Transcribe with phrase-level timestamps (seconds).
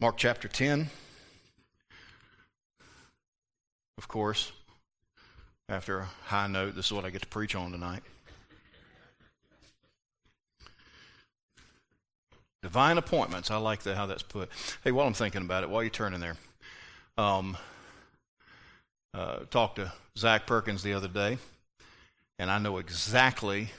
[0.00, 0.88] Mark chapter 10.
[3.96, 4.52] Of course,
[5.68, 8.04] after a high note, this is what I get to preach on tonight.
[12.62, 13.50] Divine appointments.
[13.50, 14.50] I like that, how that's put.
[14.84, 16.36] Hey, while I'm thinking about it, while you're turning there,
[17.16, 17.56] um,
[19.14, 21.38] uh, talked to Zach Perkins the other day,
[22.38, 23.70] and I know exactly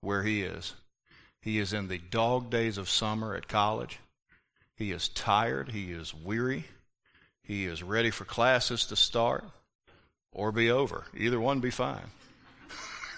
[0.00, 0.74] where he is.
[1.40, 4.00] He is in the dog days of summer at college.
[4.78, 5.72] He is tired.
[5.72, 6.64] He is weary.
[7.42, 9.44] He is ready for classes to start
[10.32, 11.04] or be over.
[11.16, 12.10] Either one be fine.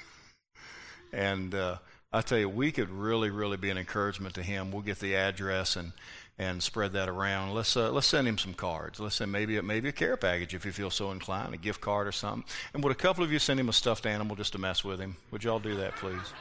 [1.12, 1.77] and uh,
[2.10, 4.73] I tell you, we could really, really be an encouragement to him.
[4.73, 5.92] We'll get the address and
[6.38, 7.52] and spread that around.
[7.52, 8.98] Let's uh, let's send him some cards.
[8.98, 11.82] Let's send maybe a maybe a care package if you feel so inclined, a gift
[11.82, 12.45] card or something.
[12.73, 14.98] And would a couple of you send him a stuffed animal just to mess with
[14.98, 15.16] him?
[15.32, 16.32] Would y'all do that, please?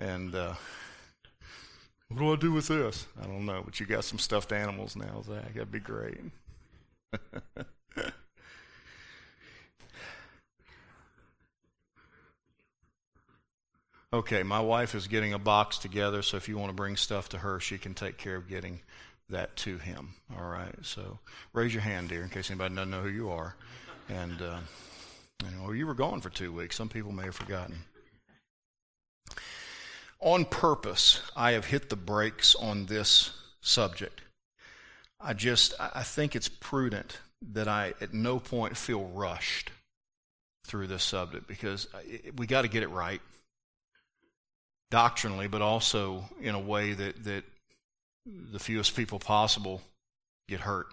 [0.00, 0.54] And uh,
[2.08, 3.06] what do I do with this?
[3.20, 5.54] I don't know, but you got some stuffed animals now, Zach.
[5.54, 6.20] That'd be great.
[14.12, 17.28] Okay, my wife is getting a box together, so if you want to bring stuff
[17.30, 18.80] to her, she can take care of getting
[19.28, 20.14] that to him.
[20.38, 21.18] All right, so
[21.52, 23.56] raise your hand, dear, in case anybody doesn't know who you are.
[24.08, 24.58] And, uh,
[25.44, 26.76] you know, you were gone for two weeks.
[26.76, 27.76] Some people may have forgotten.
[30.20, 34.22] On purpose, I have hit the brakes on this subject.
[35.20, 37.18] I just, I think it's prudent
[37.52, 39.70] that I at no point feel rushed
[40.66, 41.86] through this subject because
[42.36, 43.20] we got to get it right
[44.90, 47.44] doctrinally, but also in a way that, that
[48.24, 49.82] the fewest people possible
[50.48, 50.86] get hurt.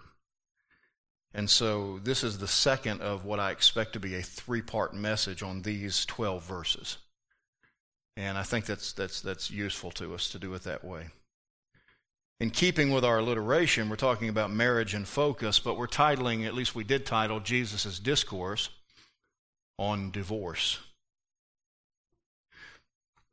[1.32, 4.94] And so this is the second of what I expect to be a three part
[4.94, 6.98] message on these 12 verses.
[8.16, 11.06] And I think that's, that's, that's useful to us to do it that way.
[12.40, 16.54] In keeping with our alliteration, we're talking about marriage and focus, but we're titling, at
[16.54, 18.68] least we did title, Jesus' discourse
[19.78, 20.78] on divorce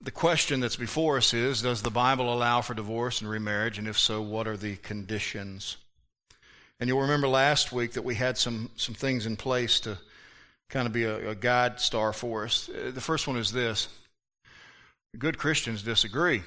[0.04, 3.78] the question that's before us is Does the Bible allow for divorce and remarriage?
[3.78, 5.78] And if so, what are the conditions?
[6.80, 9.98] And you'll remember last week that we had some, some things in place to
[10.70, 12.70] kind of be a, a guide star for us.
[12.70, 13.88] Uh, the first one is this
[15.18, 16.44] good Christians disagree.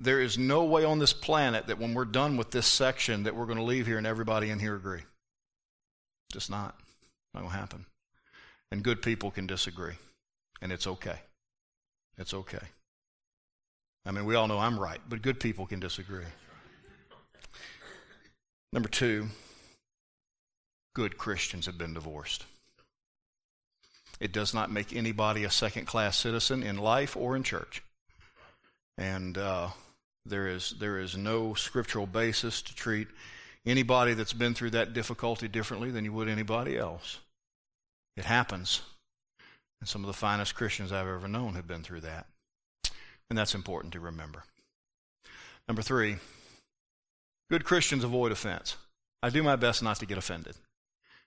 [0.00, 3.36] There is no way on this planet that when we're done with this section that
[3.36, 5.02] we're going to leave here and everybody in here agree.
[6.32, 6.76] Just not.
[7.34, 7.86] Not going to happen.
[8.72, 9.94] And good people can disagree
[10.62, 11.18] and it's okay.
[12.16, 12.64] It's okay.
[14.06, 16.24] I mean, we all know I'm right, but good people can disagree.
[18.72, 19.28] Number two,
[20.94, 22.46] good Christians have been divorced.
[24.22, 27.82] It does not make anybody a second class citizen in life or in church.
[28.96, 29.70] And uh,
[30.24, 33.08] there, is, there is no scriptural basis to treat
[33.66, 37.18] anybody that's been through that difficulty differently than you would anybody else.
[38.16, 38.82] It happens.
[39.80, 42.26] And some of the finest Christians I've ever known have been through that.
[43.28, 44.44] And that's important to remember.
[45.66, 46.18] Number three,
[47.50, 48.76] good Christians avoid offense.
[49.20, 50.54] I do my best not to get offended.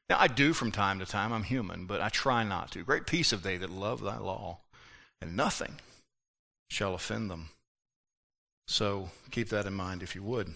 [0.10, 1.34] Now, I do from time to time.
[1.34, 2.84] I'm human, but I try not to.
[2.84, 4.60] Great peace of they that love thy law,
[5.22, 5.80] and nothing
[6.70, 7.50] shall offend them.
[8.68, 10.48] So keep that in mind if you would.
[10.48, 10.56] And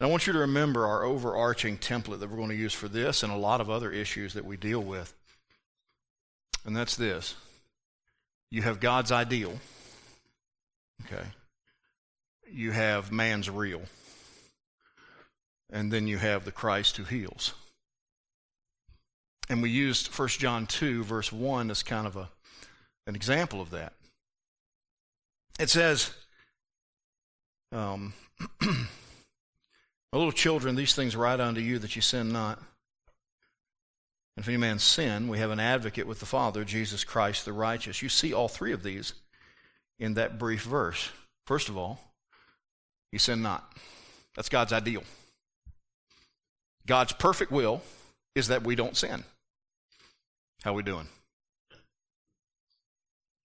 [0.00, 3.22] I want you to remember our overarching template that we're going to use for this
[3.22, 5.14] and a lot of other issues that we deal with
[6.68, 7.34] and that's this
[8.50, 9.58] you have God's ideal,
[11.04, 11.24] okay?
[12.50, 13.82] You have man's real.
[15.70, 17.52] And then you have the Christ who heals.
[19.48, 22.28] And we used 1 John 2, verse 1, as kind of a,
[23.06, 23.94] an example of that.
[25.58, 26.12] It says,
[27.72, 28.12] um,
[30.12, 32.58] little children, these things write unto you that you sin not.
[34.36, 37.52] And if any man sin, we have an advocate with the Father, Jesus Christ the
[37.52, 38.02] righteous.
[38.02, 39.14] You see all three of these
[39.98, 41.10] in that brief verse.
[41.46, 41.98] First of all,
[43.10, 43.72] you sin not.
[44.36, 45.02] That's God's ideal.
[46.86, 47.82] God's perfect will
[48.34, 49.24] is that we don't sin.
[50.62, 51.08] How we doing?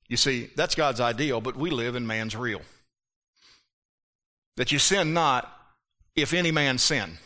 [0.07, 2.61] You see, that's God's ideal, but we live in man's real.
[4.57, 5.51] That you sin not
[6.15, 7.17] if any man sin.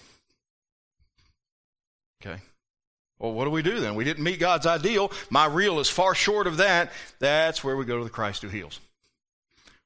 [2.22, 2.42] Okay?
[3.20, 3.96] Well, what do we do then?
[3.96, 5.12] We didn't meet God's ideal.
[5.30, 6.92] My real is far short of that.
[7.20, 8.80] That's where we go to the Christ who heals.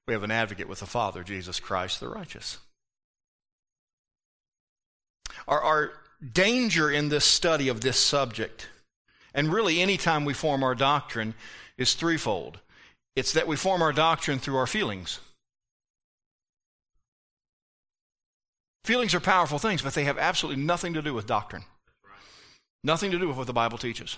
[0.08, 2.58] We have an advocate with the Father, Jesus Christ the righteous.
[5.48, 5.92] Our, our
[6.34, 8.68] danger in this study of this subject,
[9.34, 11.34] and really any time we form our doctrine,
[11.78, 12.60] is threefold.
[13.16, 15.20] It's that we form our doctrine through our feelings.
[18.84, 21.64] Feelings are powerful things, but they have absolutely nothing to do with doctrine.
[22.84, 24.18] Nothing to do with what the Bible teaches.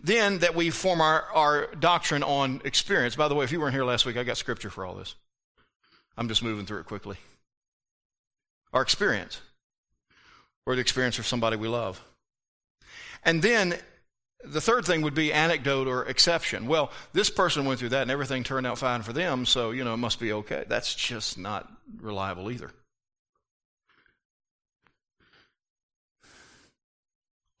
[0.00, 3.16] Then that we form our, our doctrine on experience.
[3.16, 5.14] By the way, if you weren't here last week, I got scripture for all this.
[6.16, 7.16] I'm just moving through it quickly.
[8.72, 9.40] Our experience,
[10.66, 12.02] or the experience of somebody we love.
[13.22, 13.78] And then
[14.44, 16.66] the third thing would be anecdote or exception.
[16.66, 19.84] Well, this person went through that and everything turned out fine for them, so, you
[19.84, 20.64] know, it must be okay.
[20.68, 21.70] That's just not
[22.00, 22.70] reliable either.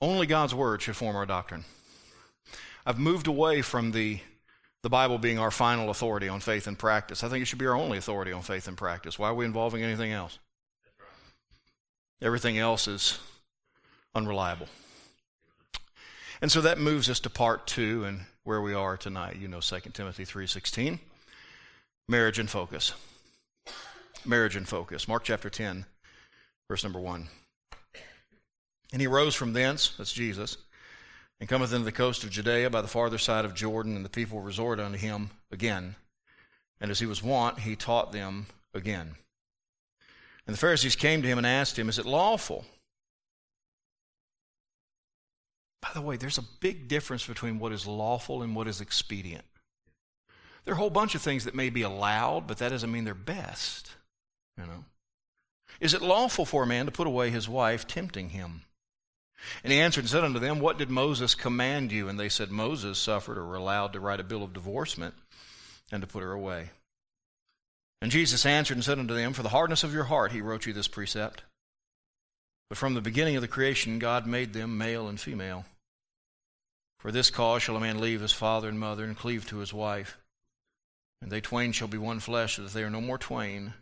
[0.00, 1.64] Only God's word should form our doctrine.
[2.86, 4.20] I've moved away from the,
[4.82, 7.22] the Bible being our final authority on faith and practice.
[7.22, 9.18] I think it should be our only authority on faith and practice.
[9.18, 10.38] Why are we involving anything else?
[12.22, 13.18] Everything else is
[14.14, 14.68] unreliable.
[16.42, 19.36] And so that moves us to part two and where we are tonight.
[19.36, 20.98] You know 2 Timothy 3.16.
[22.08, 22.94] Marriage and focus.
[24.24, 25.06] Marriage and focus.
[25.06, 25.84] Mark chapter 10,
[26.68, 27.28] verse number 1.
[28.92, 30.56] And he rose from thence, that's Jesus,
[31.38, 34.10] and cometh into the coast of Judea by the farther side of Jordan, and the
[34.10, 35.94] people resorted unto him again.
[36.80, 39.14] And as he was wont, he taught them again.
[40.46, 42.64] And the Pharisees came to him and asked him, Is it lawful?
[45.82, 49.44] By the way, there's a big difference between what is lawful and what is expedient.
[50.64, 53.04] There are a whole bunch of things that may be allowed, but that doesn't mean
[53.04, 53.92] they're best.
[54.58, 54.84] You know.
[55.80, 58.62] Is it lawful for a man to put away his wife, tempting him?
[59.64, 62.08] And he answered and said unto them, What did Moses command you?
[62.08, 65.14] And they said, Moses suffered or allowed to write a bill of divorcement
[65.90, 66.70] and to put her away.
[68.02, 70.66] And Jesus answered and said unto them, For the hardness of your heart he wrote
[70.66, 71.42] you this precept.
[72.70, 75.66] But from the beginning of the creation, God made them male and female.
[77.00, 79.74] For this cause shall a man leave his father and mother and cleave to his
[79.74, 80.16] wife.
[81.20, 83.74] And they twain shall be one flesh, so that they are no more twain,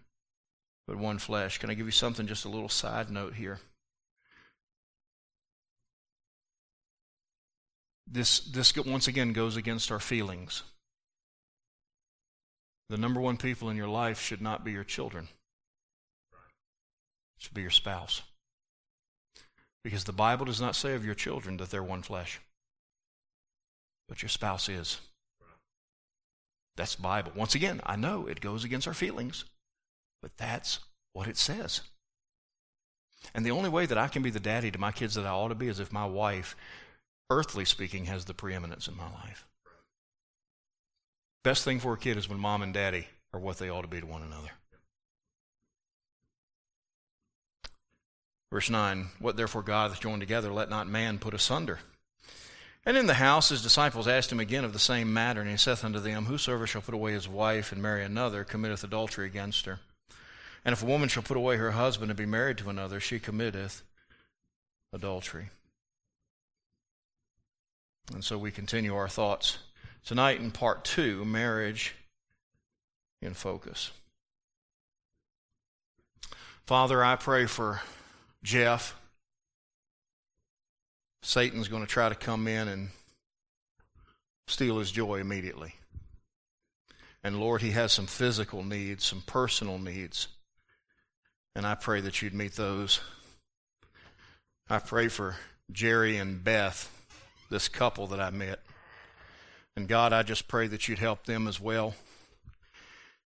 [0.86, 1.58] but one flesh.
[1.58, 3.60] Can I give you something, just a little side note here?
[8.10, 10.62] This, this once again goes against our feelings.
[12.88, 15.28] The number one people in your life should not be your children,
[16.32, 18.22] it should be your spouse.
[19.84, 22.40] Because the Bible does not say of your children that they're one flesh,
[24.08, 25.00] but your spouse is.
[26.76, 27.32] That's Bible.
[27.34, 29.44] Once again, I know it goes against our feelings,
[30.22, 30.80] but that's
[31.12, 31.80] what it says.
[33.34, 35.30] And the only way that I can be the daddy to my kids that I
[35.30, 36.54] ought to be is if my wife
[37.30, 39.46] earthly speaking, has the preeminence in my life.
[41.44, 43.88] Best thing for a kid is when mom and daddy are what they ought to
[43.88, 44.50] be to one another.
[48.50, 51.80] Verse 9 What therefore God hath joined together, let not man put asunder.
[52.86, 55.56] And in the house his disciples asked him again of the same matter, and he
[55.56, 59.66] saith unto them, Whosoever shall put away his wife and marry another committeth adultery against
[59.66, 59.80] her.
[60.64, 63.18] And if a woman shall put away her husband and be married to another, she
[63.18, 63.82] committeth
[64.92, 65.50] adultery.
[68.14, 69.58] And so we continue our thoughts
[70.04, 71.94] tonight in part two marriage
[73.20, 73.90] in focus.
[76.66, 77.82] Father, I pray for
[78.42, 78.94] Jeff.
[81.22, 82.88] Satan's going to try to come in and
[84.46, 85.74] steal his joy immediately.
[87.24, 90.28] And Lord, he has some physical needs, some personal needs.
[91.54, 93.00] And I pray that you'd meet those.
[94.70, 95.36] I pray for
[95.72, 96.90] Jerry and Beth
[97.50, 98.60] this couple that I met.
[99.76, 101.94] And God, I just pray that you'd help them as well.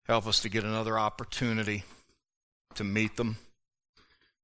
[0.06, 1.84] Help us to get another opportunity
[2.76, 3.38] to meet them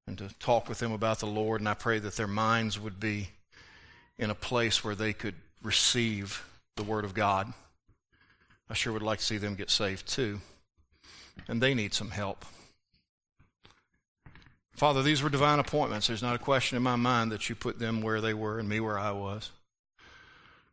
[0.08, 1.62] and to talk with them about the Lord.
[1.62, 3.30] And I pray that their minds would be
[4.18, 6.46] in a place where they could receive
[6.76, 7.52] the Word of God.
[8.70, 10.42] I sure would like to see them get saved too.
[11.48, 12.46] And they need some help.
[14.74, 16.08] Father, these were divine appointments.
[16.08, 18.68] There's not a question in my mind that you put them where they were and
[18.68, 19.52] me where I was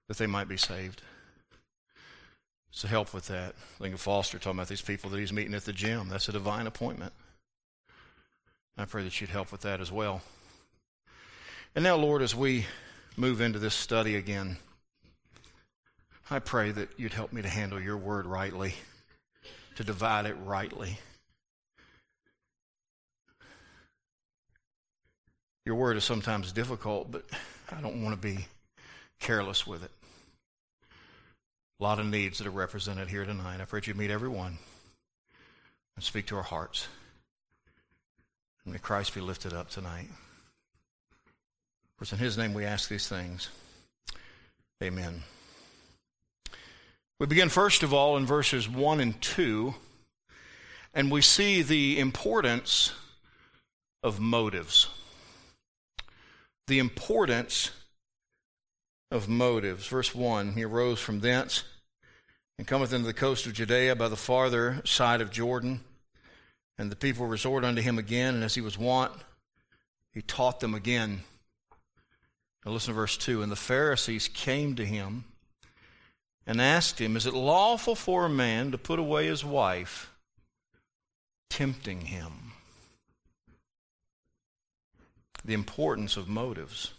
[0.08, 1.02] that they might be saved.
[2.70, 3.54] So help with that.
[3.78, 6.08] Lincoln Foster talking about these people that he's meeting at the gym.
[6.08, 7.12] That's a divine appointment.
[8.76, 10.22] I pray that you'd help with that as well.
[11.74, 12.66] And now, Lord, as we
[13.16, 14.56] move into this study again,
[16.30, 18.74] I pray that you'd help me to handle your word rightly,
[19.76, 20.98] to divide it rightly.
[25.64, 27.24] Your word is sometimes difficult, but
[27.70, 28.46] I don't want to be
[29.20, 29.90] careless with it.
[31.78, 33.60] A lot of needs that are represented here tonight.
[33.60, 34.58] I pray you'd meet every one
[35.96, 36.88] and speak to our hearts.
[38.64, 40.08] May Christ be lifted up tonight.
[41.96, 43.48] For in his name we ask these things.
[44.82, 45.22] Amen.
[47.18, 49.74] We begin first of all in verses 1 and 2,
[50.94, 52.92] and we see the importance
[54.02, 54.88] of motives.
[56.66, 57.70] The importance
[59.10, 59.86] of motives.
[59.86, 61.64] Verse 1 He arose from thence
[62.58, 65.80] and cometh into the coast of Judea by the farther side of Jordan.
[66.82, 69.12] And the people resort unto him again, and as he was wont,
[70.10, 71.22] he taught them again.
[72.66, 75.22] Now listen to verse 2 And the Pharisees came to him
[76.44, 80.10] and asked him, Is it lawful for a man to put away his wife?
[81.48, 82.50] Tempting him.
[85.44, 86.94] The importance of motives.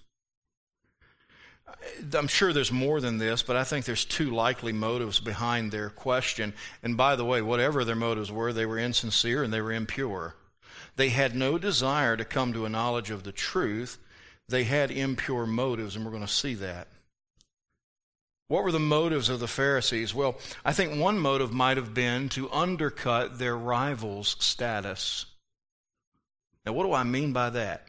[2.13, 5.89] I'm sure there's more than this, but I think there's two likely motives behind their
[5.89, 6.53] question.
[6.81, 10.35] And by the way, whatever their motives were, they were insincere and they were impure.
[10.95, 13.97] They had no desire to come to a knowledge of the truth.
[14.47, 16.87] They had impure motives, and we're going to see that.
[18.47, 20.13] What were the motives of the Pharisees?
[20.13, 25.25] Well, I think one motive might have been to undercut their rival's status.
[26.65, 27.87] Now, what do I mean by that?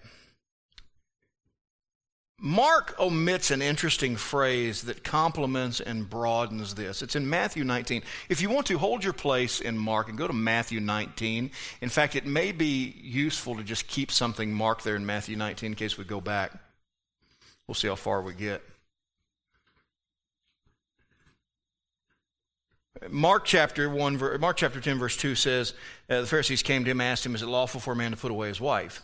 [2.47, 7.01] Mark omits an interesting phrase that complements and broadens this.
[7.01, 8.03] It's in Matthew 19.
[8.29, 11.51] If you want to, hold your place in Mark and go to Matthew 19.
[11.81, 15.69] In fact, it may be useful to just keep something marked there in Matthew 19
[15.69, 16.53] in case we go back.
[17.67, 18.63] We'll see how far we get.
[23.09, 25.73] Mark chapter 1, Mark chapter 10, verse 2 says,
[26.11, 28.19] uh, The Pharisees came to him, asked him, Is it lawful for a man to
[28.19, 29.01] put away his wife?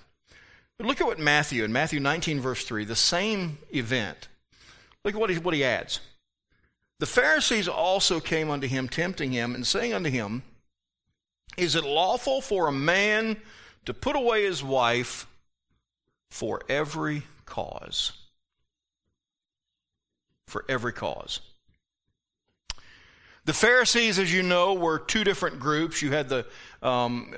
[0.81, 4.29] But look at what Matthew, in Matthew 19, verse 3, the same event.
[5.05, 6.01] Look at what he, what he adds.
[7.01, 10.43] The Pharisees also came unto him, tempting him, and saying unto him,
[11.59, 13.37] Is it lawful for a man
[13.85, 15.27] to put away his wife
[16.31, 18.13] for every cause?
[20.47, 21.41] For every cause.
[23.51, 26.01] The Pharisees, as you know, were two different groups.
[26.01, 26.47] You had the
[26.83, 27.35] um,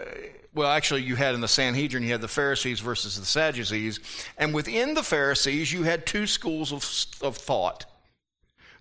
[0.53, 3.99] well, actually, you had in the Sanhedrin, you had the Pharisees versus the Sadducees.
[4.37, 7.87] And within the Pharisees, you had two schools of, of thought.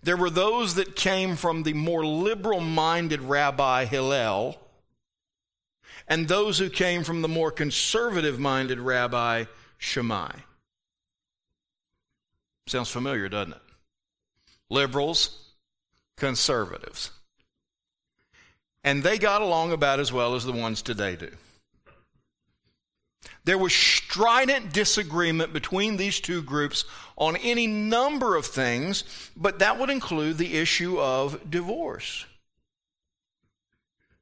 [0.04, 4.60] There were those that came from the more liberal minded Rabbi Hillel,
[6.10, 9.46] and those who came from the more conservative minded Rabbi
[9.78, 10.34] Shammai.
[12.68, 13.62] Sounds familiar, doesn't it?
[14.70, 15.54] Liberals,
[16.18, 17.12] conservatives.
[18.84, 21.30] And they got along about as well as the ones today do.
[23.44, 26.86] There was strident disagreement between these two groups
[27.18, 29.04] on any number of things,
[29.36, 32.26] but that would include the issue of divorce.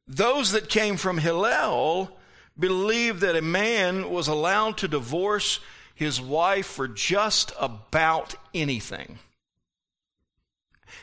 [0.07, 2.17] Those that came from Hillel
[2.57, 5.59] believed that a man was allowed to divorce
[5.93, 9.19] his wife for just about anything.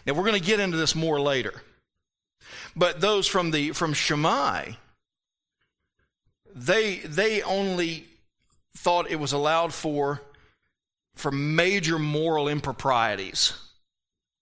[0.06, 1.62] Now we're going to get into this more later.
[2.76, 4.72] But those from the from Shammai
[6.56, 8.06] they they only
[8.76, 10.22] thought it was allowed for
[11.14, 13.52] for major moral improprieties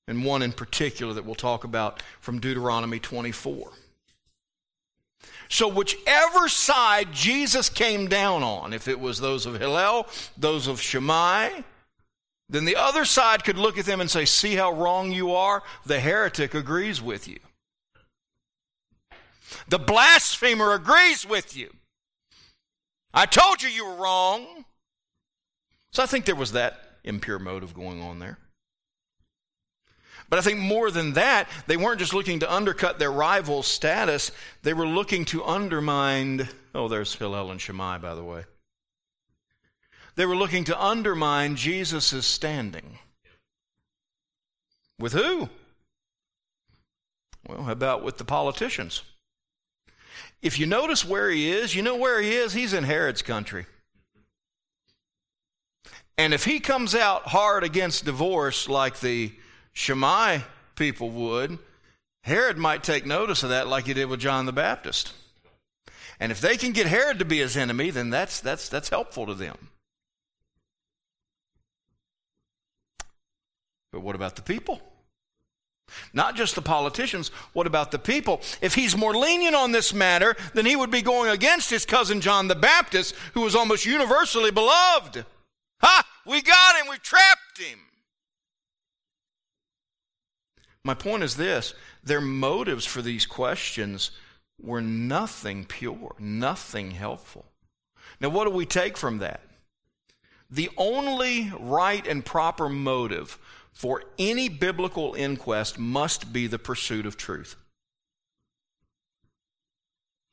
[0.07, 3.71] and one in particular that we'll talk about from Deuteronomy 24.
[5.49, 10.81] So, whichever side Jesus came down on, if it was those of Hillel, those of
[10.81, 11.51] Shammai,
[12.49, 15.63] then the other side could look at them and say, See how wrong you are?
[15.87, 17.39] The heretic agrees with you.
[19.69, 21.73] The blasphemer agrees with you.
[23.13, 24.65] I told you you were wrong.
[25.93, 28.39] So I think there was that impure motive going on there.
[30.29, 34.33] But I think more than that, they weren't just looking to undercut their rival's status,
[34.63, 36.49] they were looking to undermine.
[36.75, 38.45] Oh, there's Hillel and Shammai, by the way.
[40.17, 42.99] They were looking to undermine Jesus' standing.
[44.99, 45.49] With who?
[47.47, 49.03] Well, how about with the politicians?
[50.43, 52.53] If you notice where he is, you know where he is?
[52.53, 53.67] He's in Herod's country.
[56.17, 59.33] And if he comes out hard against divorce like the
[59.73, 60.41] Shammai
[60.77, 61.59] people would,
[62.23, 65.13] Herod might take notice of that like he did with John the Baptist.
[66.21, 69.27] And if they can get Herod to be his enemy, then that's, that's, that's helpful
[69.27, 69.57] to them.
[73.91, 74.81] But what about the people?
[76.13, 78.41] Not just the politicians, what about the people?
[78.61, 82.21] If he's more lenient on this matter, then he would be going against his cousin
[82.21, 85.25] John the Baptist, who was almost universally beloved.
[85.81, 86.07] Ha!
[86.27, 87.79] We got him, we trapped him.
[90.85, 94.11] My point is this their motives for these questions
[94.61, 97.47] were nothing pure, nothing helpful.
[98.21, 99.41] Now, what do we take from that?
[100.51, 103.39] The only right and proper motive
[103.75, 107.57] for any biblical inquest must be the pursuit of truth.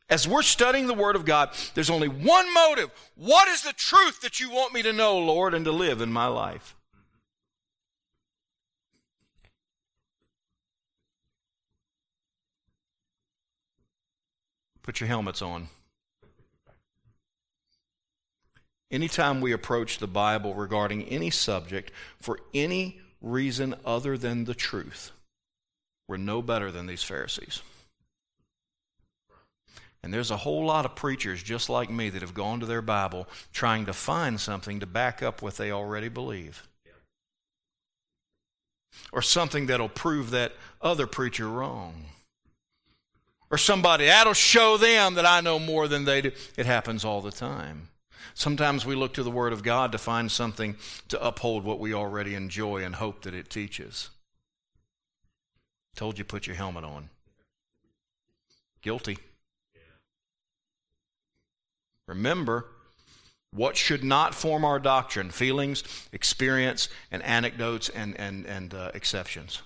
[0.09, 2.91] As we're studying the Word of God, there's only one motive.
[3.15, 6.11] What is the truth that you want me to know, Lord, and to live in
[6.11, 6.75] my life?
[14.83, 15.67] Put your helmets on.
[18.91, 25.11] Anytime we approach the Bible regarding any subject for any reason other than the truth,
[26.07, 27.61] we're no better than these Pharisees.
[30.03, 32.81] And there's a whole lot of preachers just like me that have gone to their
[32.81, 36.67] Bible trying to find something to back up what they already believe.
[39.11, 42.05] Or something that'll prove that other preacher wrong.
[43.51, 46.31] Or somebody that'll show them that I know more than they do.
[46.57, 47.89] It happens all the time.
[48.33, 50.75] Sometimes we look to the Word of God to find something
[51.09, 54.09] to uphold what we already enjoy and hope that it teaches.
[55.95, 57.09] Told you put your helmet on.
[58.81, 59.17] Guilty.
[62.07, 62.65] Remember,
[63.53, 65.29] what should not form our doctrine?
[65.29, 69.61] Feelings, experience, and anecdotes and, and, and uh, exceptions.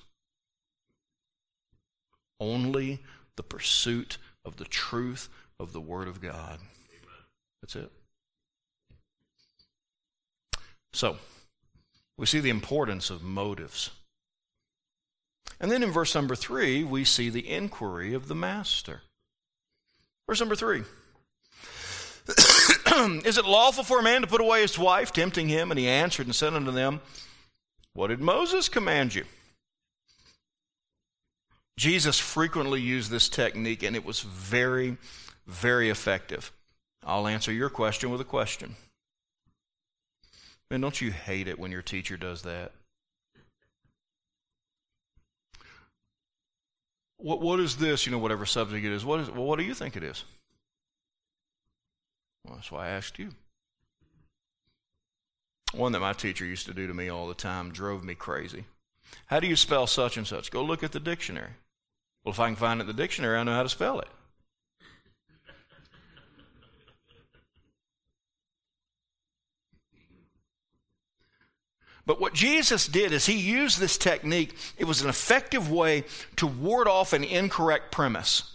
[2.40, 3.02] Only
[3.36, 6.60] the pursuit of the truth of the Word of God.
[7.62, 7.92] That's it.
[10.96, 11.18] So,
[12.18, 13.92] we see the importance of motives.
[15.60, 19.02] And then in verse number three, we see the inquiry of the master.
[20.26, 20.84] Verse number three.
[23.26, 25.70] Is it lawful for a man to put away his wife, tempting him?
[25.70, 27.02] And he answered and said unto them,
[27.94, 29.26] What did Moses command you?
[31.78, 34.96] Jesus frequently used this technique, and it was very,
[35.46, 36.54] very effective.
[37.04, 38.78] I'll answer your question with a question.
[40.70, 42.72] Man, don't you hate it when your teacher does that?
[47.18, 48.06] What, what is this?
[48.06, 49.06] You know, whatever subject it is.
[49.06, 49.32] What is?
[49.32, 50.24] Well, what do you think it is?
[52.46, 53.30] Well, that's why I asked you.
[55.74, 58.66] One that my teacher used to do to me all the time drove me crazy.
[59.28, 60.52] How do you spell such and such?
[60.52, 61.52] Go look at the dictionary.
[62.24, 64.08] Well, if I can find it in the dictionary, I know how to spell it.
[72.06, 74.56] But what Jesus did is he used this technique.
[74.78, 76.04] It was an effective way
[76.36, 78.52] to ward off an incorrect premise.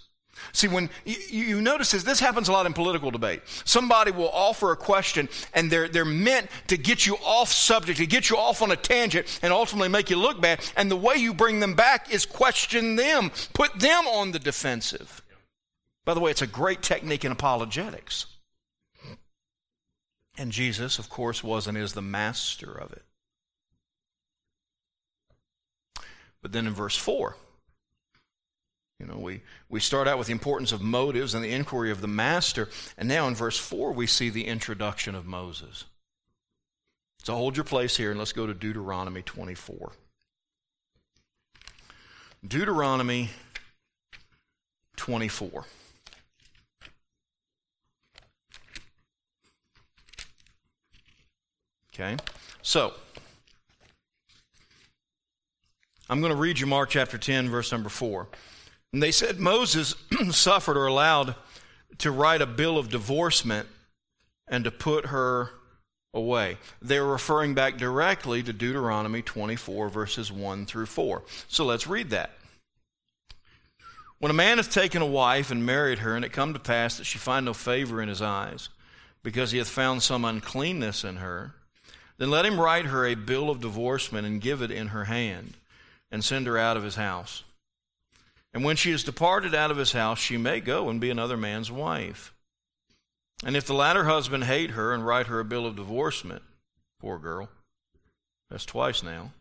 [0.53, 3.43] See, when you, you notice this, this happens a lot in political debate.
[3.65, 8.07] Somebody will offer a question and they're, they're meant to get you off subject, to
[8.07, 10.61] get you off on a tangent and ultimately make you look bad.
[10.77, 15.23] And the way you bring them back is question them, put them on the defensive.
[16.05, 18.27] By the way, it's a great technique in apologetics.
[20.39, 23.03] And Jesus, of course, was and is the master of it.
[26.43, 27.37] But then in verse 4,
[28.99, 32.01] you know, we, we start out with the importance of motives and the inquiry of
[32.01, 35.85] the master, and now in verse 4 we see the introduction of Moses.
[37.23, 39.93] So hold your place here and let's go to Deuteronomy 24.
[42.47, 43.31] Deuteronomy
[44.97, 45.65] 24.
[51.95, 52.17] Okay,
[52.63, 52.95] so
[56.11, 58.27] I'm going to read you Mark chapter 10, verse number 4.
[58.93, 59.95] And they said Moses
[60.33, 61.37] suffered or allowed
[61.99, 63.69] to write a bill of divorcement
[64.49, 65.51] and to put her
[66.13, 66.59] away.
[66.83, 71.23] They're referring back directly to Deuteronomy 24, verses 1 through 4.
[71.47, 72.33] So let's read that.
[74.19, 76.97] When a man hath taken a wife and married her, and it come to pass
[76.97, 78.69] that she find no favor in his eyes,
[79.23, 81.55] because he hath found some uncleanness in her,
[82.19, 85.55] then let him write her a bill of divorcement and give it in her hand,
[86.11, 87.45] and send her out of his house.
[88.53, 91.37] And when she is departed out of his house, she may go and be another
[91.37, 92.35] man's wife.
[93.45, 96.43] And if the latter husband hate her and write her a bill of divorcement,
[97.01, 97.49] poor girl,
[98.51, 99.33] that's twice now,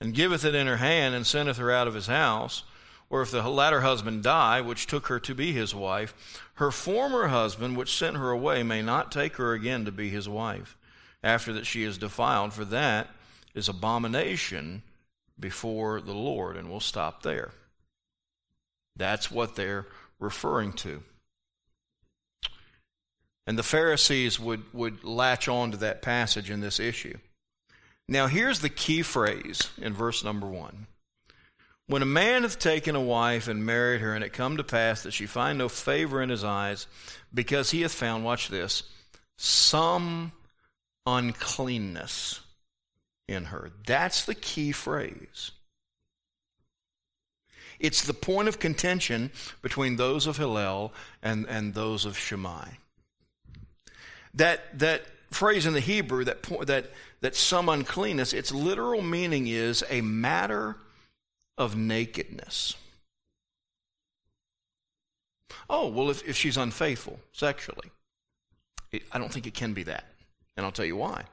[0.00, 2.62] and giveth it in her hand and sendeth her out of his house,
[3.08, 6.14] or if the latter husband die, which took her to be his wife,
[6.54, 10.28] her former husband, which sent her away, may not take her again to be his
[10.28, 10.76] wife,
[11.22, 13.08] after that she is defiled, for that
[13.54, 14.82] is abomination
[15.40, 16.56] before the Lord.
[16.56, 17.52] And we'll stop there.
[18.96, 19.86] That's what they're
[20.18, 21.02] referring to.
[23.46, 27.16] And the Pharisees would, would latch on to that passage in this issue.
[28.08, 30.86] Now, here's the key phrase in verse number one.
[31.86, 35.02] When a man hath taken a wife and married her, and it come to pass
[35.02, 36.86] that she find no favor in his eyes,
[37.34, 38.84] because he hath found, watch this,
[39.36, 40.30] some
[41.06, 42.40] uncleanness
[43.30, 43.70] in her.
[43.86, 45.52] That's the key phrase.
[47.78, 49.30] It's the point of contention
[49.62, 52.68] between those of Hillel and, and those of Shammai.
[54.34, 56.90] That, that phrase in the Hebrew, that, that,
[57.20, 60.76] that some uncleanness, its literal meaning is a matter
[61.56, 62.76] of nakedness.
[65.70, 67.90] Oh, well, if, if she's unfaithful sexually,
[69.12, 70.04] I don't think it can be that.
[70.56, 71.24] And I'll tell you why.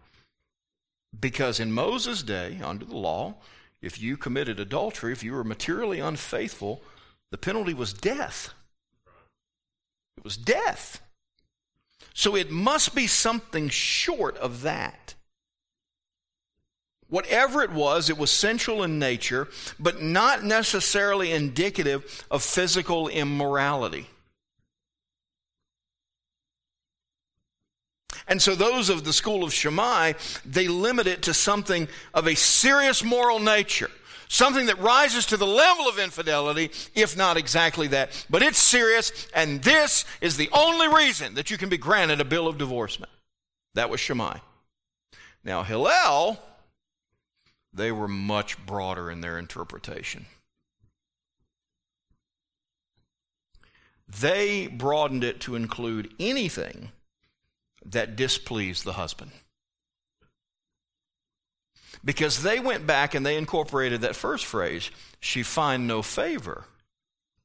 [1.19, 3.35] Because in Moses' day, under the law,
[3.81, 6.81] if you committed adultery, if you were materially unfaithful,
[7.31, 8.53] the penalty was death.
[10.17, 11.01] It was death.
[12.13, 15.13] So it must be something short of that.
[17.09, 19.47] Whatever it was, it was sensual in nature,
[19.79, 24.07] but not necessarily indicative of physical immorality.
[28.27, 30.13] And so those of the school of Shammai,
[30.45, 33.89] they limit it to something of a serious moral nature.
[34.29, 38.25] Something that rises to the level of infidelity, if not exactly that.
[38.29, 42.25] But it's serious, and this is the only reason that you can be granted a
[42.25, 43.11] bill of divorcement.
[43.75, 44.39] That was Shammai.
[45.45, 46.37] Now, Hillel,
[47.73, 50.25] they were much broader in their interpretation.
[54.09, 56.91] They broadened it to include anything
[57.87, 59.31] that displeased the husband.
[62.03, 66.65] Because they went back and they incorporated that first phrase, she find no favor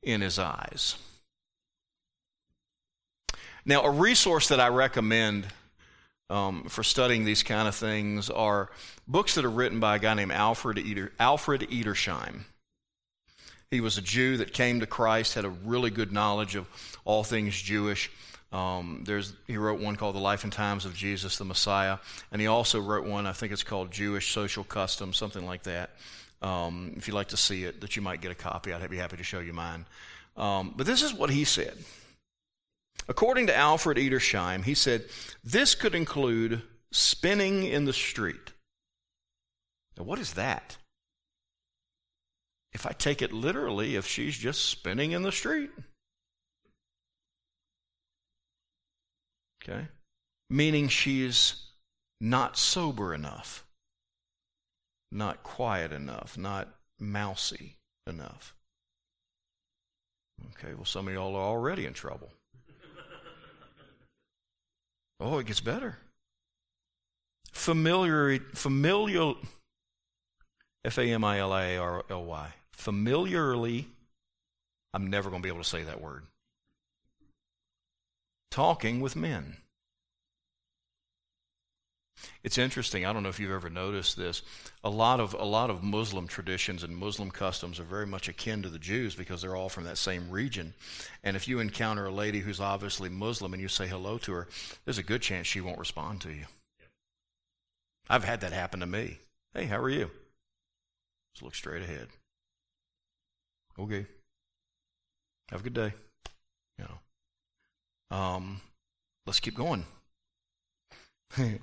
[0.03, 0.97] in his eyes.
[3.65, 5.47] Now, a resource that I recommend
[6.29, 8.71] um, for studying these kind of things are
[9.07, 12.41] books that are written by a guy named Alfred, Eder, Alfred Edersheim.
[13.71, 16.67] He was a Jew that came to Christ, had a really good knowledge of
[17.05, 18.11] all things Jewish.
[18.53, 21.99] Um, there's, he wrote one called The Life and Times of Jesus the Messiah,
[22.31, 25.91] and he also wrote one, I think it's called Jewish Social Customs, something like that.
[26.43, 28.97] Um, if you'd like to see it, that you might get a copy, I'd be
[28.99, 29.87] happy to show you mine.
[30.37, 31.77] Um, but this is what he said.
[33.09, 35.07] According to Alfred Edersheim, he said,
[35.43, 36.63] this could include
[36.93, 38.53] spinning in the street.
[39.97, 40.77] Now, what is that?
[42.73, 45.71] If I take it literally, if she's just spinning in the street,
[49.63, 49.87] Okay?
[50.51, 51.55] Meaning she's
[52.21, 53.65] not sober enough,
[55.11, 58.55] not quiet enough, not mousy enough.
[60.51, 62.31] Okay, well, some of y'all are already in trouble.
[65.25, 65.99] Oh, it gets better.
[67.53, 69.37] Familiar, familial,
[70.85, 72.53] F A M I L I A R L Y.
[72.73, 73.87] Familiarly,
[74.93, 76.25] I'm never going to be able to say that word
[78.53, 79.57] talking with men.
[82.45, 83.05] It's interesting.
[83.05, 84.43] I don't know if you've ever noticed this.
[84.85, 88.63] A lot of a lot of Muslim traditions and Muslim customs are very much akin
[88.63, 90.75] to the Jews because they're all from that same region.
[91.25, 94.49] And if you encounter a lady who's obviously Muslim and you say hello to her,
[94.85, 96.45] there's a good chance she won't respond to you.
[98.09, 99.19] I've had that happen to me.
[99.55, 100.11] Hey, how are you?
[101.35, 102.09] Just look straight ahead.
[103.79, 104.07] Okay.
[105.51, 105.95] Have a good day.
[106.79, 106.99] You know.
[108.13, 108.61] Um,
[109.27, 109.87] let's keep going.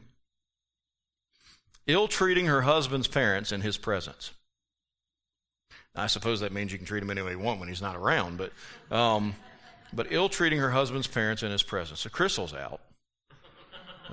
[1.88, 4.32] Ill treating her husband's parents in his presence.
[5.96, 7.96] I suppose that means you can treat him any way you want when he's not
[7.96, 8.52] around, but,
[8.96, 9.36] um,
[9.94, 12.00] but ill treating her husband's parents in his presence.
[12.02, 12.82] So Crystal's out.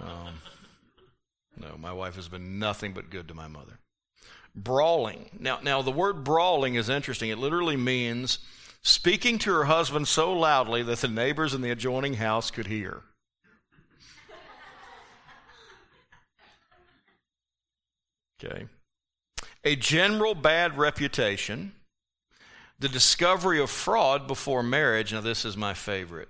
[0.01, 0.35] Um,
[1.59, 3.79] no, my wife has been nothing but good to my mother.
[4.55, 5.31] Brawling.
[5.38, 7.31] Now, now the word brawling is interesting.
[7.31, 8.38] It literally means
[8.87, 13.03] speaking to her husband so loudly that the neighbors in the adjoining house could hear.
[18.42, 18.66] Okay.
[19.64, 21.72] A general bad reputation,
[22.79, 25.12] the discovery of fraud before marriage.
[25.12, 26.29] Now, this is my favorite.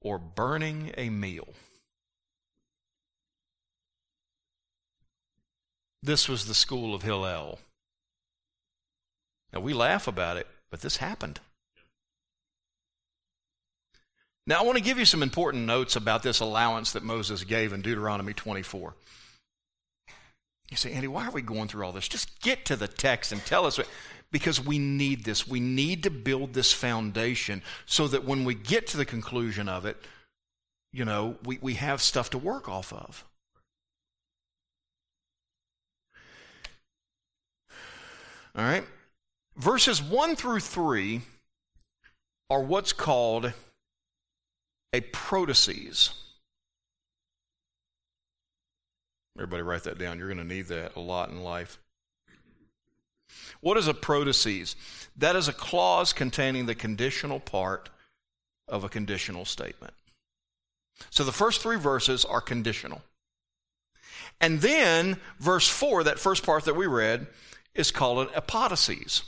[0.00, 1.48] Or burning a meal.
[6.02, 7.58] This was the school of Hillel.
[9.52, 11.38] Now, we laugh about it, but this happened.
[14.44, 17.72] Now, I want to give you some important notes about this allowance that Moses gave
[17.72, 18.92] in Deuteronomy 24.
[20.72, 22.08] You say, Andy, why are we going through all this?
[22.08, 23.78] Just get to the text and tell us.
[24.32, 25.46] Because we need this.
[25.46, 29.86] We need to build this foundation so that when we get to the conclusion of
[29.86, 29.96] it,
[30.92, 33.24] you know, we, we have stuff to work off of.
[38.56, 38.84] All right?
[39.56, 41.20] Verses 1 through 3
[42.50, 43.52] are what's called
[44.92, 46.12] a protasis.
[49.36, 50.18] Everybody write that down.
[50.18, 51.78] You're going to need that a lot in life.
[53.60, 54.74] What is a protasis?
[55.16, 57.90] That is a clause containing the conditional part
[58.68, 59.94] of a conditional statement.
[61.10, 63.02] So the first three verses are conditional.
[64.40, 67.26] And then verse 4, that first part that we read,
[67.74, 69.22] is called an apodosis.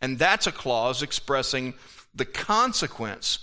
[0.00, 1.74] And that's a clause expressing
[2.14, 3.40] the consequence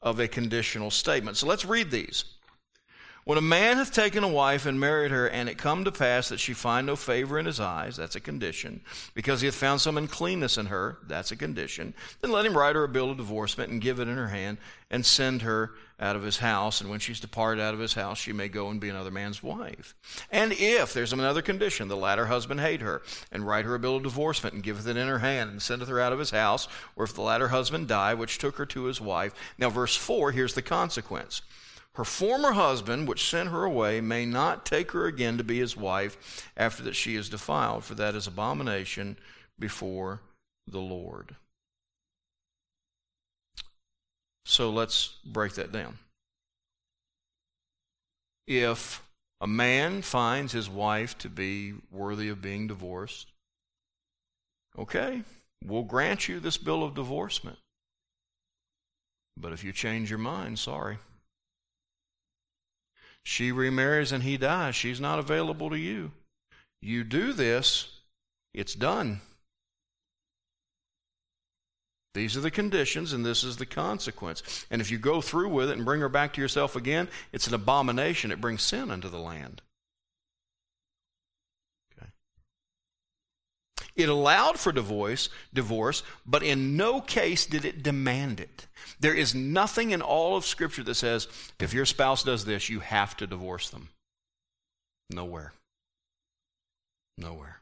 [0.00, 1.36] of a conditional statement.
[1.36, 2.24] So let's read these.
[3.28, 6.30] When a man hath taken a wife and married her, and it come to pass
[6.30, 8.80] that she find no favor in his eyes, that's a condition.
[9.12, 11.92] Because he hath found some uncleanness in her, that's a condition.
[12.22, 14.56] Then let him write her a bill of divorcement and give it in her hand
[14.90, 16.80] and send her out of his house.
[16.80, 19.42] And when she's departed out of his house, she may go and be another man's
[19.42, 19.94] wife.
[20.32, 23.96] And if, there's another condition, the latter husband hate her, and write her a bill
[23.96, 26.66] of divorcement and giveth it in her hand and sendeth her out of his house,
[26.96, 29.34] or if the latter husband die, which took her to his wife.
[29.58, 31.42] Now, verse 4, here's the consequence
[31.98, 35.76] her former husband, which sent her away, may not take her again to be his
[35.76, 39.18] wife after that she is defiled, for that is abomination
[39.58, 40.20] before
[40.68, 41.34] the Lord.
[44.46, 45.98] So let's break that down.
[48.46, 49.02] If
[49.40, 53.26] a man finds his wife to be worthy of being divorced,
[54.78, 55.24] okay,
[55.64, 57.58] we'll grant you this bill of divorcement.
[59.36, 60.98] But if you change your mind, sorry.
[63.28, 64.74] She remarries and he dies.
[64.74, 66.12] She's not available to you.
[66.80, 68.00] You do this,
[68.54, 69.20] it's done.
[72.14, 74.64] These are the conditions, and this is the consequence.
[74.70, 77.46] And if you go through with it and bring her back to yourself again, it's
[77.46, 78.32] an abomination.
[78.32, 79.60] It brings sin into the land.
[83.98, 88.68] It allowed for divorce, divorce, but in no case did it demand it.
[89.00, 91.26] There is nothing in all of Scripture that says
[91.58, 93.88] if your spouse does this, you have to divorce them.
[95.10, 95.52] Nowhere.
[97.18, 97.60] Nowhere.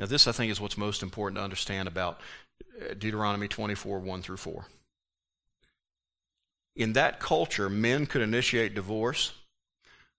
[0.00, 2.20] Now, this I think is what's most important to understand about
[2.82, 4.66] uh, Deuteronomy 24 1 through 4.
[6.74, 9.32] In that culture, men could initiate divorce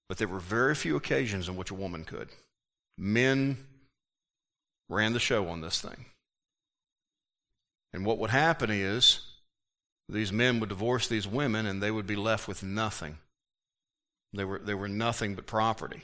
[0.07, 2.29] but there were very few occasions in which a woman could.
[2.97, 3.57] Men
[4.89, 6.05] ran the show on this thing.
[7.93, 9.21] And what would happen is
[10.09, 13.17] these men would divorce these women and they would be left with nothing.
[14.33, 16.03] They were, they were nothing but property.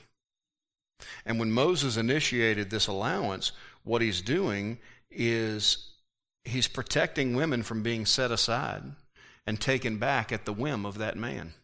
[1.24, 4.78] And when Moses initiated this allowance, what he's doing
[5.10, 5.90] is
[6.44, 8.82] he's protecting women from being set aside
[9.46, 11.54] and taken back at the whim of that man.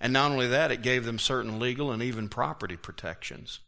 [0.00, 3.60] And not only that, it gave them certain legal and even property protections.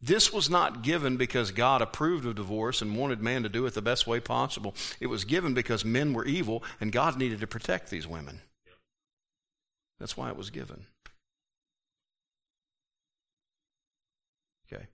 [0.00, 3.74] This was not given because God approved of divorce and wanted man to do it
[3.74, 4.74] the best way possible.
[5.00, 8.40] It was given because men were evil and God needed to protect these women.
[9.98, 10.86] That's why it was given.
[14.72, 14.86] Okay.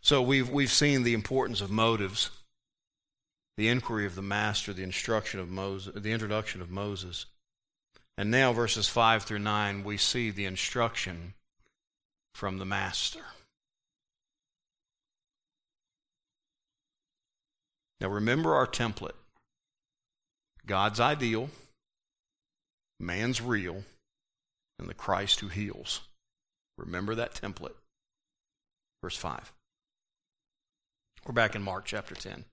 [0.00, 2.30] So we've, we've seen the importance of motives,
[3.56, 7.26] the inquiry of the master, the instruction of Moses, the introduction of Moses.
[8.18, 11.34] And now, verses 5 through 9, we see the instruction
[12.34, 13.24] from the Master.
[18.00, 19.14] Now, remember our template
[20.66, 21.50] God's ideal,
[23.00, 23.84] man's real,
[24.78, 26.00] and the Christ who heals.
[26.76, 27.74] Remember that template.
[29.02, 29.52] Verse 5.
[31.24, 32.44] We're back in Mark chapter 10.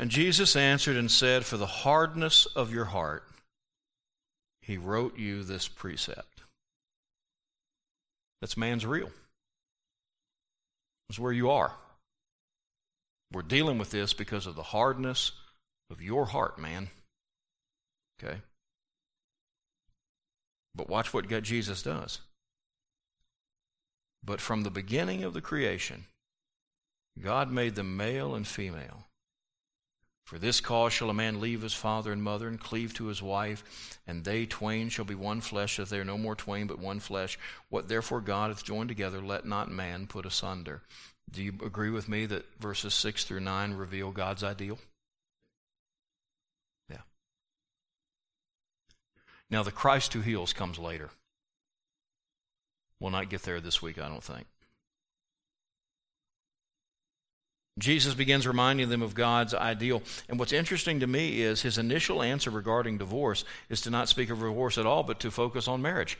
[0.00, 3.22] And Jesus answered and said, For the hardness of your heart,
[4.62, 6.40] he wrote you this precept.
[8.40, 9.10] That's man's real.
[11.10, 11.74] It's where you are.
[13.30, 15.32] We're dealing with this because of the hardness
[15.90, 16.88] of your heart, man.
[18.24, 18.38] Okay?
[20.74, 22.20] But watch what God, Jesus does.
[24.24, 26.06] But from the beginning of the creation,
[27.22, 29.04] God made them male and female.
[30.24, 33.20] For this cause shall a man leave his father and mother and cleave to his
[33.20, 36.78] wife, and they twain shall be one flesh, as they are no more twain but
[36.78, 37.36] one flesh.
[37.68, 40.82] What therefore God hath joined together, let not man put asunder.
[41.30, 44.78] Do you agree with me that verses 6 through 9 reveal God's ideal?
[46.88, 47.02] Yeah.
[49.48, 51.10] Now, the Christ who heals comes later.
[53.00, 54.46] We'll not get there this week, I don't think.
[57.80, 60.02] Jesus begins reminding them of God's ideal.
[60.28, 64.30] And what's interesting to me is his initial answer regarding divorce is to not speak
[64.30, 66.18] of divorce at all, but to focus on marriage.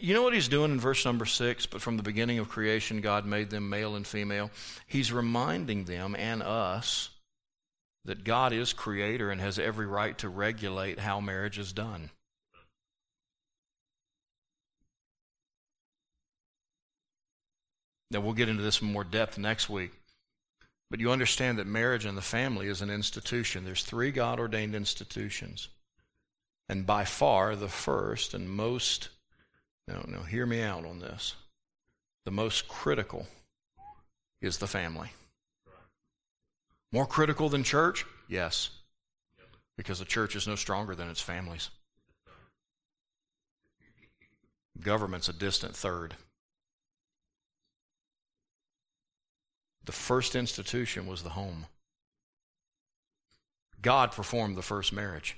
[0.00, 1.66] You know what he's doing in verse number six?
[1.66, 4.50] But from the beginning of creation, God made them male and female.
[4.86, 7.10] He's reminding them and us
[8.04, 12.10] that God is creator and has every right to regulate how marriage is done.
[18.14, 19.90] Now, we'll get into this in more depth next week.
[20.88, 23.64] But you understand that marriage and the family is an institution.
[23.64, 25.66] There's three God ordained institutions.
[26.68, 29.08] And by far, the first and most,
[29.88, 31.34] no, no, hear me out on this.
[32.24, 33.26] The most critical
[34.40, 35.10] is the family.
[36.92, 38.06] More critical than church?
[38.28, 38.70] Yes.
[39.76, 41.68] Because the church is no stronger than its families.
[44.80, 46.14] Government's a distant third.
[49.84, 51.66] The first institution was the home.
[53.82, 55.36] God performed the first marriage.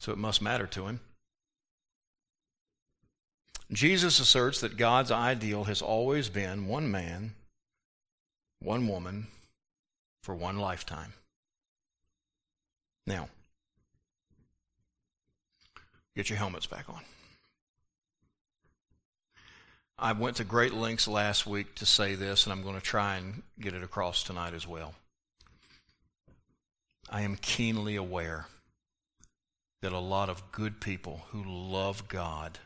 [0.00, 1.00] So it must matter to him.
[3.72, 7.34] Jesus asserts that God's ideal has always been one man,
[8.58, 9.28] one woman,
[10.24, 11.12] for one lifetime.
[13.06, 13.28] Now,
[16.16, 17.02] get your helmets back on.
[20.02, 23.16] I went to great lengths last week to say this, and I'm going to try
[23.16, 24.94] and get it across tonight as well.
[27.10, 28.46] I am keenly aware
[29.82, 32.58] that a lot of good people who love God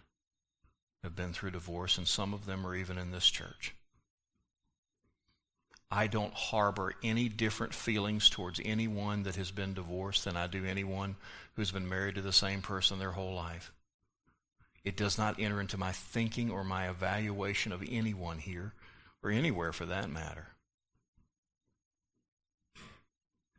[1.02, 3.74] have been through divorce, and some of them are even in this church.
[5.90, 10.64] I don't harbor any different feelings towards anyone that has been divorced than I do
[10.64, 11.16] anyone
[11.54, 13.72] who's been married to the same person their whole life.
[14.84, 18.72] It does not enter into my thinking or my evaluation of anyone here
[19.22, 20.48] or anywhere for that matter.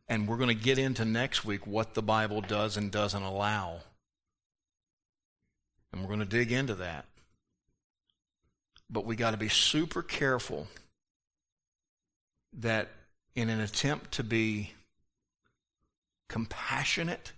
[0.07, 3.79] And we're going to get into next week what the Bible does and doesn't allow.
[5.91, 7.05] And we're going to dig into that.
[8.87, 10.67] But we got to be super careful
[12.59, 12.89] that
[13.33, 14.73] in an attempt to be
[16.29, 17.31] compassionate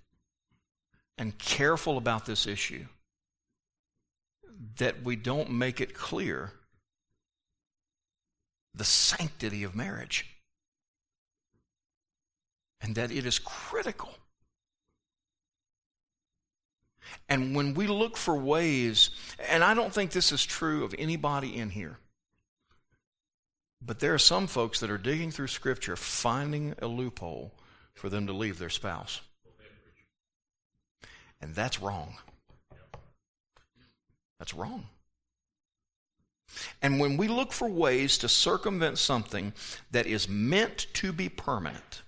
[1.18, 2.86] and careful about this issue,
[4.78, 6.52] that we don't make it clear
[8.74, 10.26] the sanctity of marriage
[12.82, 14.14] and that it is critical.
[17.30, 19.10] And when we look for ways,
[19.50, 21.98] and I don't think this is true of anybody in here,
[23.82, 27.54] but there are some folks that are digging through Scripture finding a loophole
[27.94, 29.22] for them to leave their spouse.
[31.42, 32.16] And that's wrong.
[34.40, 34.86] That's wrong.
[36.82, 39.54] And when we look for ways to circumvent something
[39.92, 42.04] that is meant to be permanent,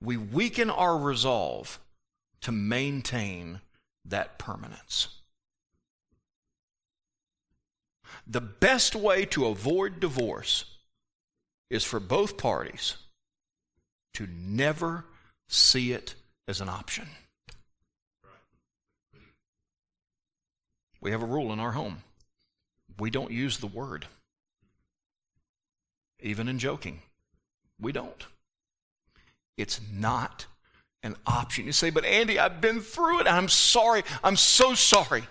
[0.00, 1.78] we weaken our resolve
[2.40, 3.60] to maintain
[4.04, 5.08] that permanence.
[8.26, 10.64] The best way to avoid divorce
[11.70, 12.96] is for both parties
[14.14, 15.06] to never
[15.48, 16.14] see it
[16.46, 17.08] as an option.
[21.02, 21.98] We have a rule in our home
[22.98, 24.06] we don't use the word,
[26.20, 27.02] even in joking.
[27.80, 28.26] We don't.
[29.56, 30.46] It's not
[31.02, 31.66] an option.
[31.66, 33.26] You say, but Andy, I've been through it.
[33.26, 34.04] I'm sorry.
[34.22, 35.24] I'm so sorry.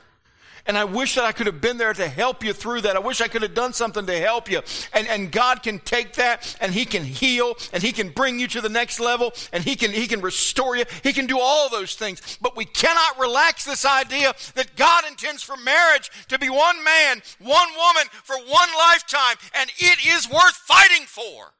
[0.66, 2.96] And I wish that I could have been there to help you through that.
[2.96, 4.62] I wish I could have done something to help you.
[4.94, 8.48] And, and God can take that and He can heal and He can bring you
[8.50, 10.86] to the next level and He can, he can restore you.
[11.04, 12.38] He can do all those things.
[12.42, 17.22] But we cannot relax this idea that God intends for marriage to be one man,
[17.40, 19.36] one woman for one lifetime.
[19.56, 21.52] And it is worth fighting for.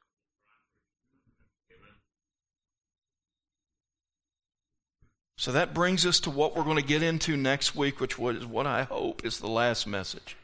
[5.42, 8.46] So that brings us to what we're going to get into next week, which is
[8.46, 10.36] what I hope is the last message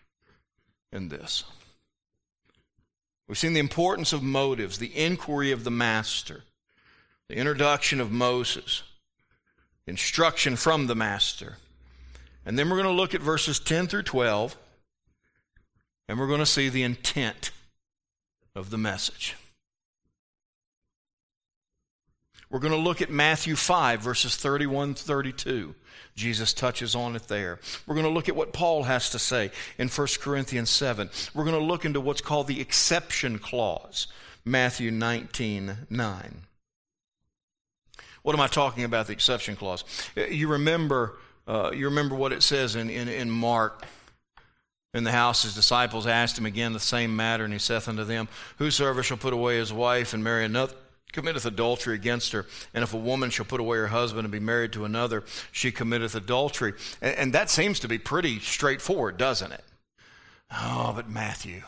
[0.93, 1.45] in this.
[3.29, 6.43] We've seen the importance of motives, the inquiry of the master,
[7.29, 8.83] the introduction of Moses,
[9.87, 11.59] instruction from the master.
[12.45, 14.57] And then we're going to look at verses 10 through 12,
[16.09, 17.53] and we're going to see the intent
[18.57, 19.37] of the message.
[22.51, 25.75] We're going to look at Matthew 5, verses 31 32.
[26.15, 27.61] Jesus touches on it there.
[27.87, 31.11] We're going to look at what Paul has to say in 1 Corinthians 7.
[31.35, 34.09] We're going to look into what's called the exception clause,
[34.45, 36.43] Matthew 19 9.
[38.23, 39.85] What am I talking about, the exception clause?
[40.17, 43.85] You remember, uh, you remember what it says in, in, in Mark
[44.95, 48.05] in the house, his disciples asked him again the same matter, and he saith unto
[48.05, 48.27] them,
[48.57, 50.75] Whosoever shall put away his wife and marry another,
[51.13, 52.47] committeth adultery against her.
[52.75, 55.73] And if a woman shall put away her husband and be married to another, she
[55.73, 56.75] committeth adultery.
[57.01, 59.65] And, and that seems to be pretty straightforward, doesn't it?
[60.53, 61.63] Oh, but Matthew.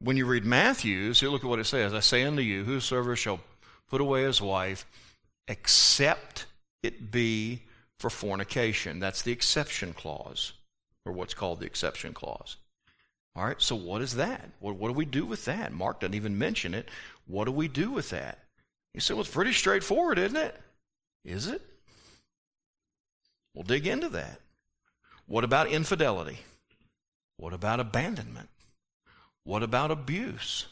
[0.00, 1.94] When you read Matthew, see, look at what it says.
[1.94, 3.40] I say unto you, whosoever shall
[3.88, 4.84] put away his wife,
[5.48, 6.46] except
[6.82, 7.62] it be
[7.98, 9.00] for fornication.
[9.00, 10.52] That's the exception clause,
[11.06, 12.56] or what's called the exception clause.
[13.36, 14.48] All right, so what is that?
[14.60, 15.72] What, what do we do with that?
[15.72, 16.88] Mark doesn't even mention it.
[17.26, 18.38] What do we do with that?
[18.94, 20.54] You said, well, it's pretty straightforward, isn't it?
[21.24, 21.60] Is it?
[23.54, 24.40] We'll dig into that.
[25.26, 26.38] What about infidelity?
[27.38, 28.48] What about abandonment?
[29.44, 30.66] What about abuse?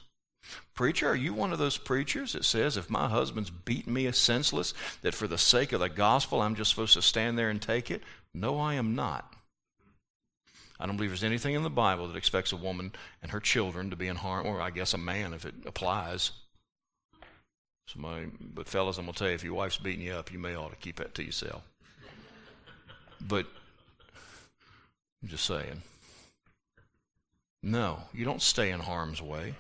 [0.75, 4.75] Preacher, are you one of those preachers that says if my husband's beating me senseless,
[5.03, 7.91] that for the sake of the gospel I'm just supposed to stand there and take
[7.91, 8.03] it?
[8.35, 9.35] No, I am not.
[10.83, 12.91] I don't believe there's anything in the Bible that expects a woman
[13.23, 16.33] and her children to be in harm, or I guess a man if it applies.
[17.87, 20.57] Somebody, but fellas, I'm gonna tell you, if your wife's beating you up, you may
[20.57, 21.63] ought to keep that to yourself.
[23.21, 23.47] But
[25.23, 25.83] I'm just saying.
[27.63, 29.55] No, you don't stay in harm's way.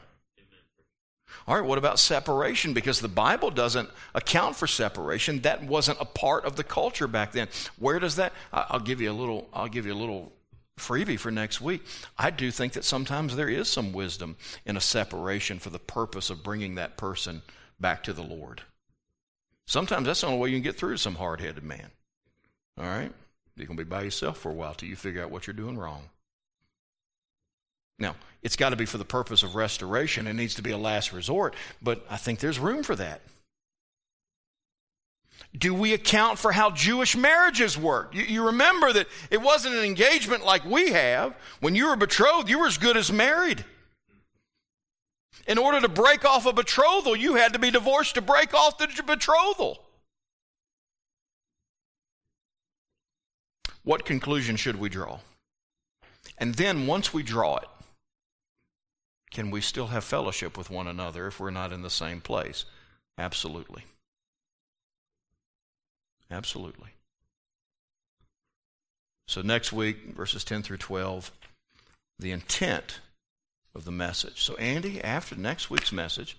[1.46, 2.74] All right, what about separation?
[2.74, 5.38] Because the Bible doesn't account for separation.
[5.42, 7.46] That wasn't a part of the culture back then.
[7.78, 8.32] Where does that?
[8.52, 9.48] I'll give you a little.
[9.54, 10.32] I'll give you a little
[10.78, 11.82] freebie for next week.
[12.18, 16.30] I do think that sometimes there is some wisdom in a separation for the purpose
[16.30, 17.42] of bringing that person
[17.78, 18.62] back to the Lord.
[19.66, 21.90] Sometimes that's the only way you can get through to some hard-headed man.
[22.78, 23.12] All right,
[23.56, 25.78] you're gonna be by yourself for a while till you figure out what you're doing
[25.78, 26.08] wrong.
[27.98, 30.26] Now, it's got to be for the purpose of restoration.
[30.26, 33.20] It needs to be a last resort, but I think there's room for that.
[35.56, 38.14] Do we account for how Jewish marriages work?
[38.14, 41.34] You, you, remember that it wasn't an engagement like we have.
[41.60, 43.64] When you were betrothed, you were as good as married.
[45.46, 48.78] In order to break off a betrothal, you had to be divorced to break off
[48.78, 49.82] the betrothal.
[53.84, 55.18] What conclusion should we draw?
[56.38, 57.68] And then once we draw it,
[59.32, 62.64] can we still have fellowship with one another if we're not in the same place?
[63.18, 63.84] Absolutely.
[66.32, 66.88] Absolutely.
[69.28, 71.30] So, next week, verses 10 through 12,
[72.18, 73.00] the intent
[73.74, 74.42] of the message.
[74.42, 76.38] So, Andy, after next week's message,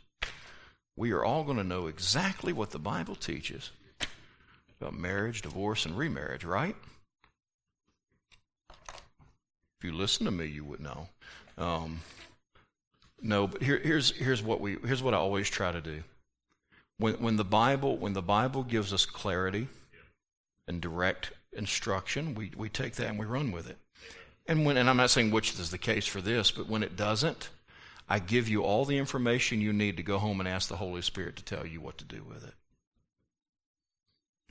[0.97, 3.69] we are all going to know exactly what the Bible teaches
[4.81, 6.75] about marriage, divorce, and remarriage, right?
[9.79, 11.07] If you listen to me, you would know.
[11.57, 12.01] Um,
[13.21, 16.03] no, but here, here's, here's, what we, here's what I always try to do.
[16.97, 19.67] When, when, the Bible, when the Bible gives us clarity
[20.67, 23.77] and direct instruction, we, we take that and we run with it.
[24.47, 26.95] And, when, and I'm not saying which is the case for this, but when it
[26.95, 27.49] doesn't,
[28.09, 31.01] I give you all the information you need to go home and ask the Holy
[31.01, 32.53] Spirit to tell you what to do with it.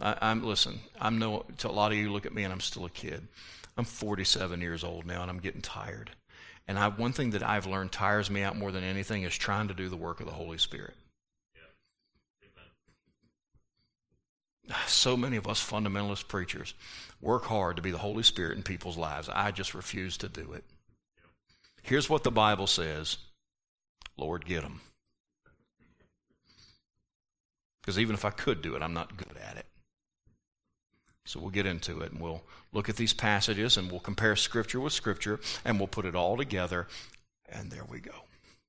[0.00, 0.80] I, am listen.
[1.00, 1.44] I'm no.
[1.62, 3.28] A lot of you, look at me, and I'm still a kid.
[3.76, 6.10] I'm 47 years old now, and I'm getting tired.
[6.66, 9.68] And I, one thing that I've learned tires me out more than anything is trying
[9.68, 10.94] to do the work of the Holy Spirit.
[14.86, 16.74] So many of us fundamentalist preachers
[17.20, 19.28] work hard to be the Holy Spirit in people's lives.
[19.28, 20.64] I just refuse to do it.
[21.82, 23.18] Here's what the Bible says
[24.16, 24.80] Lord, get them.
[27.80, 29.66] Because even if I could do it, I'm not good at it.
[31.24, 32.42] So we'll get into it and we'll
[32.72, 36.36] look at these passages and we'll compare Scripture with Scripture and we'll put it all
[36.36, 36.88] together,
[37.48, 38.12] and there we go.